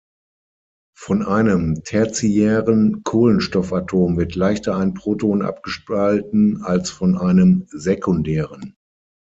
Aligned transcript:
Von 0.97 1.21
einem 1.23 1.83
tertiären 1.83 3.03
Kohlenstoffatom 3.03 4.17
wird 4.17 4.33
leichter 4.33 4.75
ein 4.75 4.95
Proton 4.95 5.43
abgespalten 5.43 6.63
als 6.63 6.89
von 6.89 7.15
einem 7.19 7.67
sekundären. 7.69 8.73